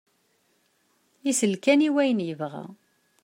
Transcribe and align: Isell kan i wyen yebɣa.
Isell 1.29 1.55
kan 1.63 1.85
i 1.87 1.89
wyen 1.95 2.19
yebɣa. 2.27 2.63